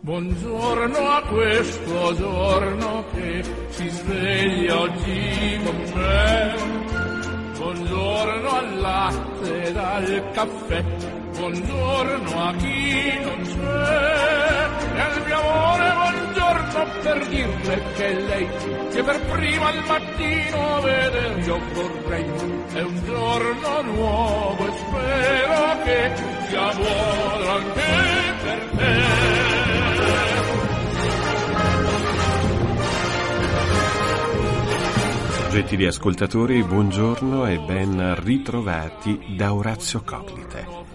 [0.00, 6.54] Buongiorno a questo giorno che si sveglia oggi con me.
[7.58, 10.84] Buongiorno al latte e al caffè.
[11.36, 14.94] Buongiorno a chi non c'è.
[14.94, 16.25] E al mio amore buongiorno
[17.02, 18.48] per dirle che lei
[18.90, 22.24] che per prima al mattino veder io vorrei.
[22.72, 26.12] È un giorno nuovo e spero che
[26.48, 27.82] sia buono anche
[28.42, 29.26] per te.
[35.50, 40.85] Gentili ascoltatori, buongiorno e ben ritrovati da Orazio Coglite.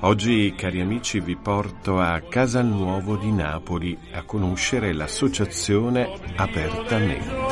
[0.00, 7.44] Oggi, cari amici, vi porto a Casalnuovo di Napoli a conoscere l'associazione Apertamente.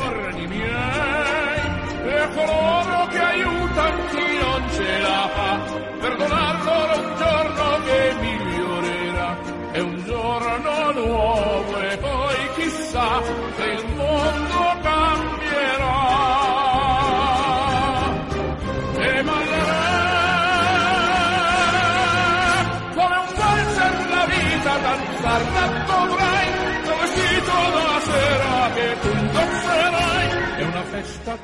[10.94, 13.20] Nuovo e poi chissà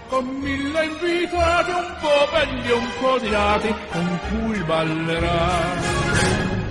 [0.09, 5.79] con mille invitati un po' belli un po' odiati con cui ballerai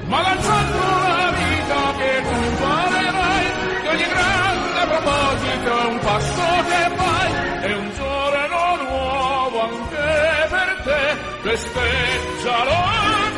[0.05, 3.45] ma lanciando la vita che tu imparerai
[3.81, 10.81] che ogni grande proposito è un passo che fai è un giorno nuovo anche per
[10.83, 12.77] te festeggialo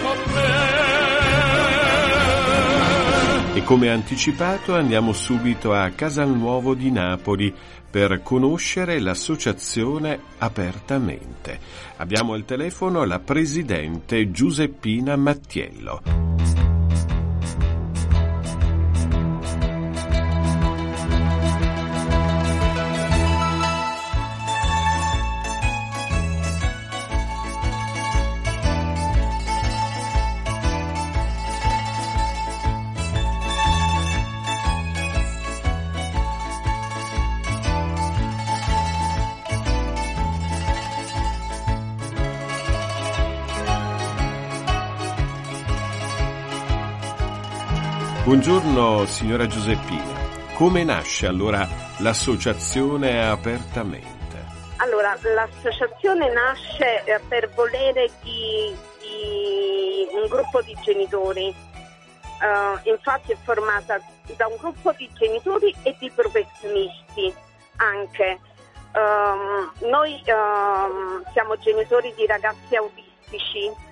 [0.03, 0.80] con me
[3.71, 7.55] come anticipato andiamo subito a Casalnuovo di Napoli
[7.89, 11.57] per conoscere l'associazione Apertamente.
[11.95, 16.40] Abbiamo al telefono la presidente Giuseppina Mattiello.
[48.31, 50.53] Buongiorno signora Giuseppina.
[50.53, 54.45] Come nasce allora l'associazione Apertamente?
[54.77, 61.47] Allora, l'associazione nasce eh, per volere di, di un gruppo di genitori.
[61.49, 63.99] Eh, infatti è formata
[64.37, 67.33] da un gruppo di genitori e di professionisti
[67.75, 68.39] anche.
[68.93, 73.89] Ehm, noi ehm, siamo genitori di ragazzi autistici.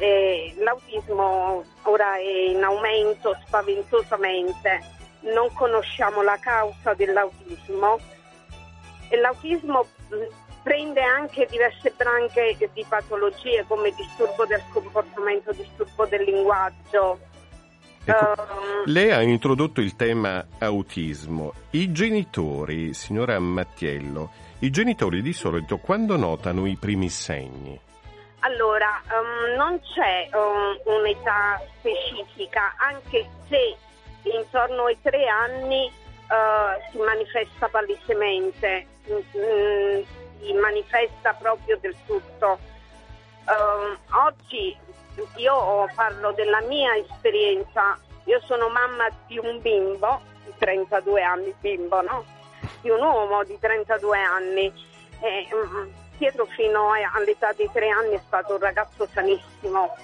[0.00, 4.80] E l'autismo ora è in aumento spaventosamente.
[5.20, 7.98] Non conosciamo la causa dell'autismo
[9.10, 10.14] e l'autismo mh,
[10.62, 17.18] prende anche diverse branche di patologie come disturbo del comportamento, disturbo del linguaggio.
[18.02, 21.52] Ecco, Ehm, lei ha introdotto il tema autismo.
[21.72, 24.30] I genitori, signora Mattiello,
[24.60, 27.78] i genitori di solito quando notano i primi segni?
[28.40, 33.76] Allora, ehm, non c'è ehm, un'età specifica, anche se
[34.22, 40.02] intorno ai tre anni eh, si manifesta palesemente, mm,
[40.40, 42.58] si manifesta proprio del tutto.
[43.46, 44.76] Ehm, oggi
[45.36, 52.00] io parlo della mia esperienza, io sono mamma di un bimbo di 32 anni, bimbo,
[52.00, 52.24] no?
[52.80, 54.72] Di un uomo di 32 anni.
[55.20, 55.88] E, mm,
[56.20, 59.96] Pietro fino all'età di tre anni è stato un ragazzo sanissimo,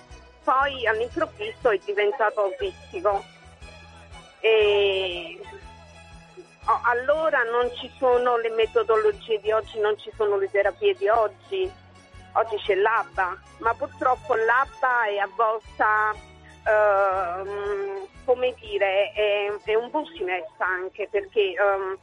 [0.42, 3.22] poi all'improvviso è diventato autistico.
[4.40, 5.38] E
[6.64, 11.06] oh, allora non ci sono le metodologie di oggi, non ci sono le terapie di
[11.06, 11.70] oggi.
[12.32, 15.84] Oggi c'è l'ABBA, ma purtroppo l'ABBA è a volte,
[16.64, 21.98] ehm, come dire, è, è un business anche perché ehm,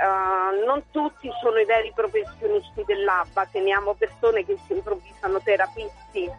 [0.00, 6.30] eh, non tutti sono i veri professionisti dell'ABBA, teniamo persone che si improvvisano terapisti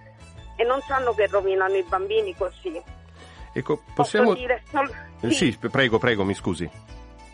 [0.55, 2.81] e non sanno che rovinano i bambini così.
[3.53, 4.33] Ecco, possiamo...
[4.33, 6.69] dire sol- Eh, Sì, prego, prego, mi scusi.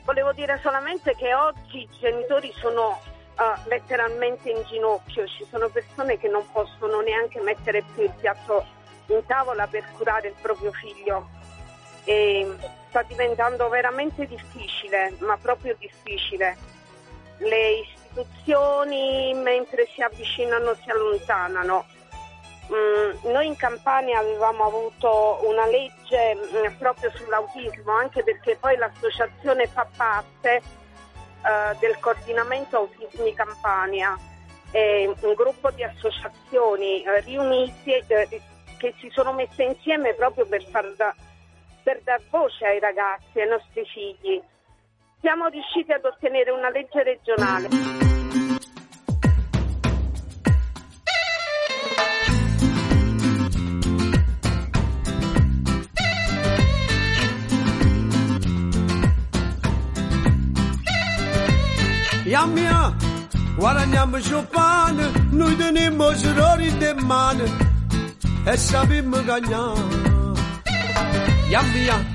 [0.03, 2.99] Volevo dire solamente che oggi i genitori sono
[3.37, 8.65] eh, letteralmente in ginocchio, ci sono persone che non possono neanche mettere più il piatto
[9.07, 11.29] in tavola per curare il proprio figlio.
[12.05, 12.47] E
[12.89, 16.55] sta diventando veramente difficile, ma proprio difficile.
[17.39, 21.85] Le istruzioni mentre si avvicinano si allontanano.
[22.73, 29.67] Mm, noi in Campania avevamo avuto una legge mm, proprio sull'autismo, anche perché poi l'associazione
[29.67, 34.17] fa parte eh, del coordinamento Autismi Campania,
[34.71, 38.41] è un gruppo di associazioni eh, riuniti eh,
[38.77, 41.15] che si sono messe insieme proprio per, far da,
[41.85, 44.41] per dar voce ai ragazzi, ai nostri figli.
[45.21, 47.67] Siamo riusciti ad ottenere una legge regionale.
[62.25, 62.95] Yam mia,
[63.55, 64.17] guadagniamo
[64.49, 67.43] pane, noi teniamo sorori in mano
[68.43, 70.13] e sappiamo cagnare.
[71.49, 72.05] Yam mia,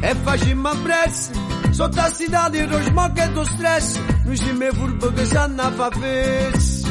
[0.00, 1.30] e facciamo presso,
[1.70, 6.82] sotto la città di smog e do stress, noi siamo furbo che sanno fa fes.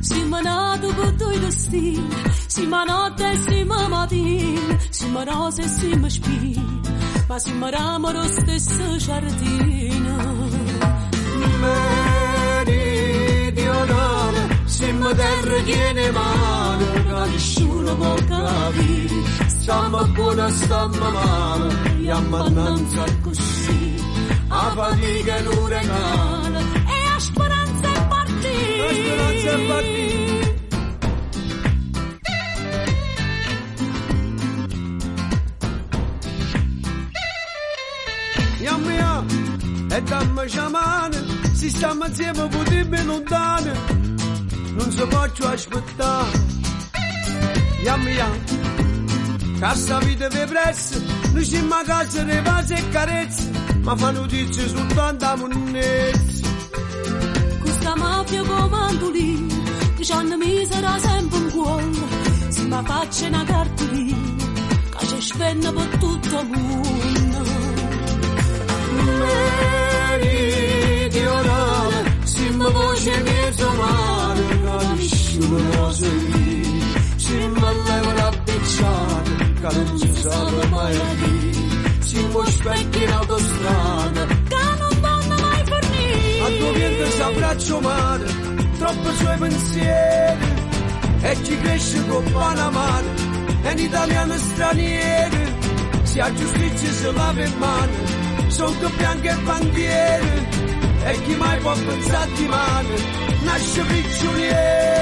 [0.00, 2.08] Siamo nati con due destini,
[2.46, 6.80] siamo notte e siamo mattini, siamo rose e siamo spine,
[7.28, 10.16] ma siamo ramo lo stesso giardino.
[12.64, 23.20] Meridionale, siamo terra piena mano, che nessuno può capire, stiamo buona, stiamo male, stiamo annanzi
[23.20, 24.02] così,
[24.48, 28.82] a fatica e l'uragano, E a speranza è partita.
[28.82, 30.56] la speranza è partita.
[38.60, 39.26] Yam yam,
[39.90, 43.72] e dammi sciamane, si stiamo insieme potremmo lontane,
[44.76, 46.56] non si può aspettare.
[47.82, 48.08] Yam
[49.58, 51.00] yam, cassa vita vi prezzo,
[51.32, 53.50] noi siamo a casa di pace e carezze,
[53.82, 56.46] ma fa notizie soltanto a monnezze.
[57.60, 59.54] Questa mafia comandolina
[59.96, 61.86] che ci hanno misera sempre in cuore
[62.48, 64.16] si ma faccia una cartolina
[64.98, 67.38] che ci spenna per tutto il mondo
[70.98, 76.17] meridionale, siamo voce mezzo mare, che nessuno lo sa
[79.68, 85.64] che non si sa mai a dire, siamo specchi in autostrada, che non vanno mai
[85.64, 88.24] fornire a tuo si abbraccio mare,
[88.78, 90.46] troppo suoi pensieri,
[91.20, 93.02] e ci cresce con Panama,
[93.62, 95.36] è un italiano straniero,
[96.02, 97.92] si ha giustizia se lava in mano,
[98.48, 100.48] sono che bianche bandiere,
[101.04, 102.88] e chi mai può pensare di mano,
[103.42, 104.97] nasce piccioliere.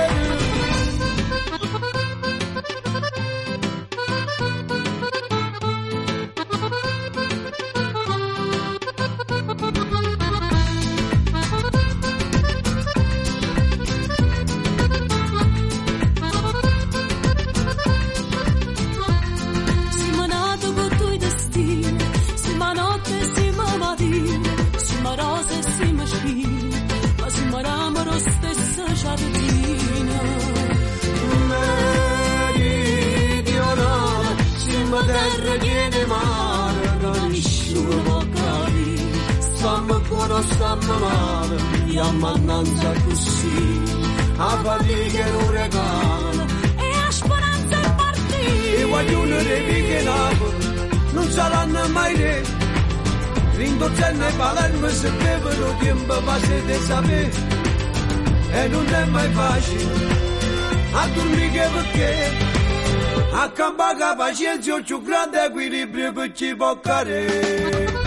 [37.77, 43.83] Che nessuno può capire, stiamo buono, stiamo male, stiamo annanza così,
[44.37, 48.87] a fatica e l'uragano, E a speranza è e partita.
[48.87, 52.45] guaglione dei vighe Napoli, non saranno mai re,
[53.57, 57.31] Rindozzenne e Palermo se bevono tempo passate sapere,
[58.51, 60.25] e non è mai facile,
[60.93, 62.46] a dormire perché,
[63.33, 68.05] a campare la pazienza è più grande equilibrio che ci può cadere.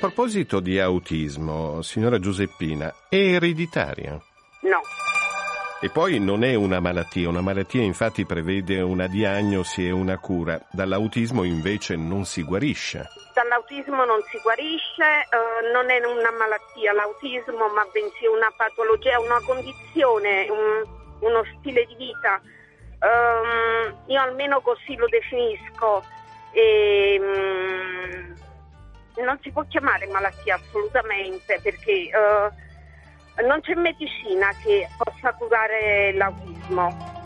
[0.00, 4.12] A proposito di autismo, signora Giuseppina, è ereditaria?
[4.62, 4.80] No,
[5.80, 10.58] E poi non è una malattia, una malattia infatti prevede una diagnosi e una cura,
[10.72, 13.10] dall'autismo invece non si guarisce.
[13.32, 19.40] dall'autismo non si guarisce, eh, non è una malattia l'autismo, ma bensì una patologia, una
[19.46, 20.82] condizione, un-
[21.20, 22.40] uno stile di vita.
[22.98, 26.02] Ehm, io almeno così lo definisco.
[26.50, 28.32] E, mm,
[29.22, 32.50] non si può chiamare malattia assolutamente perché eh,
[33.46, 37.17] non c'è medicina che possa curare l'autismo.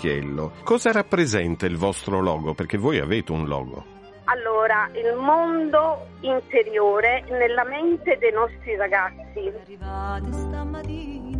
[0.00, 0.52] Mattiello.
[0.64, 2.54] Cosa rappresenta il vostro logo?
[2.54, 3.84] Perché voi avete un logo.
[4.24, 9.52] Allora, il mondo interiore nella mente dei nostri ragazzi.
[9.62, 11.38] Arrivate stamattina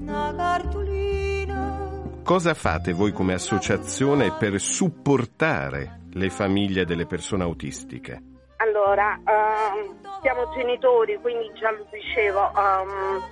[0.00, 1.78] una cartolina
[2.24, 8.20] Cosa fate voi come associazione per supportare le famiglie delle persone autistiche?
[8.56, 13.22] Allora, ehm, siamo genitori, quindi già lo dicevo, ehm,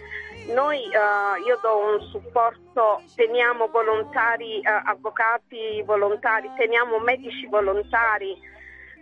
[0.49, 8.37] noi, eh, io do un supporto, teniamo volontari, eh, avvocati volontari, teniamo medici volontari,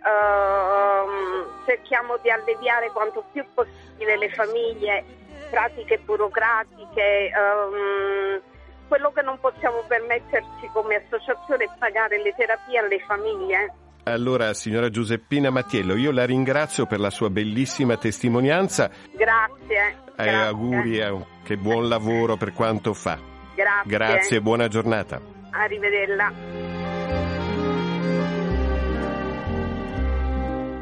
[0.03, 5.03] ehm, cerchiamo di alleviare quanto più possibile le famiglie,
[5.49, 7.29] pratiche burocratiche.
[7.29, 8.41] ehm,
[8.87, 13.73] quello che non possiamo permetterci come associazione è pagare le terapie alle famiglie.
[14.05, 20.08] Allora, signora Giuseppina Mattiello, io la ringrazio per la sua bellissima testimonianza Grazie.
[20.19, 20.47] E grazie.
[20.47, 23.17] auguri, eh, che buon lavoro per quanto fa.
[23.55, 23.89] Grazie.
[23.89, 25.21] Grazie e buona giornata.
[25.51, 26.77] Arrivederla.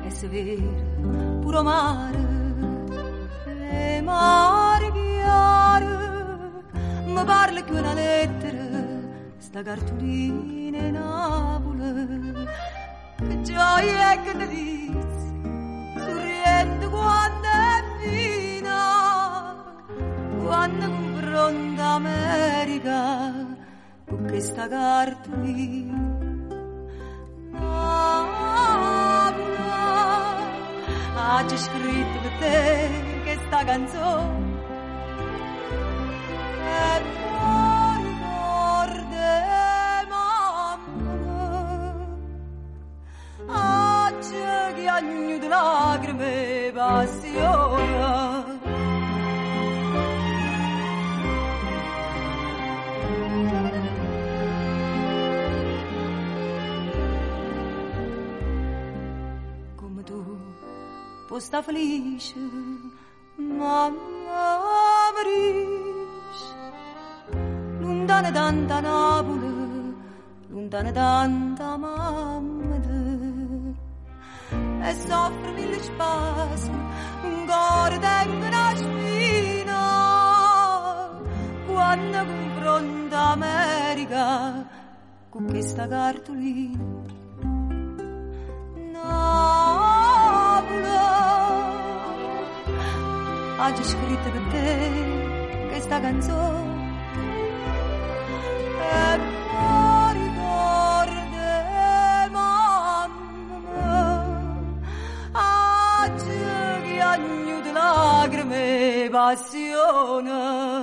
[0.07, 2.17] e vero puro mare
[3.45, 5.85] le mare chiare
[7.05, 8.85] mi parla che una lettera
[9.37, 12.33] sta cartolina in Napoli
[13.17, 15.16] che gioia e che delizia
[20.77, 23.33] quando confronta America
[24.07, 26.15] con questa cartolina
[31.15, 32.89] ha già scritto per te
[33.23, 34.55] questa canzone.
[36.63, 39.31] E poi ricorda
[40.09, 41.15] mamma
[44.89, 48.36] agno di lacrime passione
[61.37, 62.39] puoi sta felice
[63.35, 64.45] mamma
[65.15, 66.55] morisce
[67.79, 69.95] lontana tanta Napoli
[70.49, 73.03] lontana tanta mamma te.
[74.87, 76.81] e soffre mille spasmi
[77.27, 79.81] un cuore tengo una spina
[81.67, 84.65] quando confronta America
[85.29, 87.05] con questa cartolina
[88.91, 89.76] Napoli
[93.57, 96.75] oggi scritto per te questa canzone
[98.79, 99.19] e
[99.51, 101.49] poi ricorda
[102.31, 103.07] mamma
[106.03, 106.37] oggi
[106.83, 110.75] che agno di lacrime e passione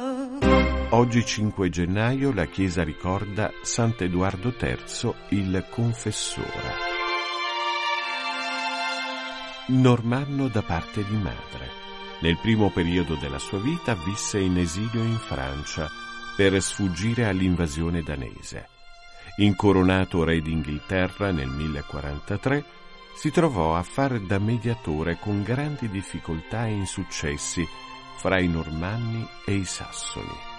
[0.91, 6.93] Oggi 5 gennaio la Chiesa ricorda Sant'Eduardo III il Confessore.
[9.69, 11.94] Normanno da parte di madre.
[12.21, 15.91] Nel primo periodo della sua vita visse in esilio in Francia
[16.37, 18.69] per sfuggire all'invasione danese.
[19.37, 22.65] Incoronato re d'Inghilterra nel 1043,
[23.17, 27.67] si trovò a fare da mediatore con grandi difficoltà e insuccessi
[28.17, 30.53] fra i Normanni e i Sassoni.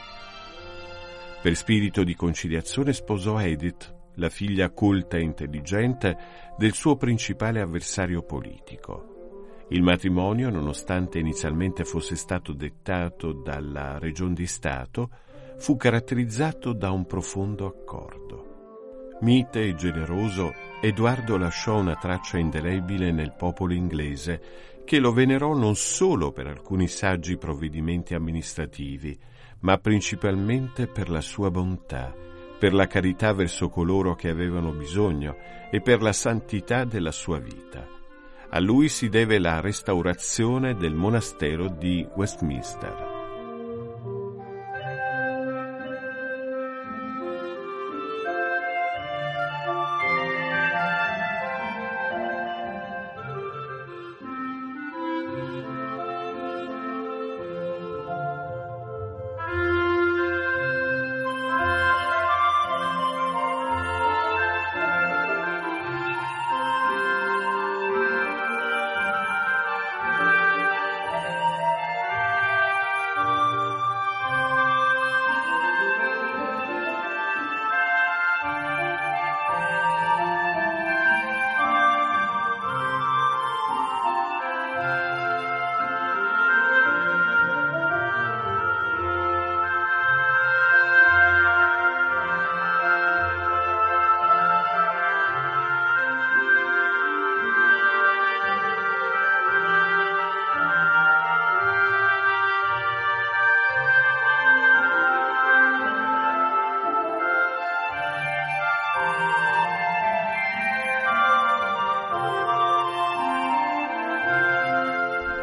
[1.42, 6.18] Per spirito di conciliazione sposò Edith, la figlia colta e intelligente
[6.58, 9.15] del suo principale avversario politico.
[9.70, 15.10] Il matrimonio, nonostante inizialmente fosse stato dettato dalla Region di Stato,
[15.58, 19.16] fu caratterizzato da un profondo accordo.
[19.22, 25.76] Mite e generoso, Edoardo lasciò una traccia indelebile nel popolo inglese, che lo venerò non
[25.76, 29.18] solo per alcuni saggi provvedimenti amministrativi,
[29.62, 32.14] ma principalmente per la sua bontà,
[32.60, 35.36] per la carità verso coloro che avevano bisogno
[35.72, 37.95] e per la santità della sua vita.
[38.50, 43.15] A lui si deve la restaurazione del monastero di Westminster.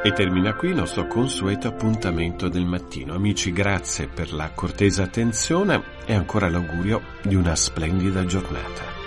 [0.04, 3.14] E termina qui il nostro consueto appuntamento del mattino.
[3.14, 9.01] Amici, grazie per la cortesa attenzione e ancora l'augurio di una splendida giornata.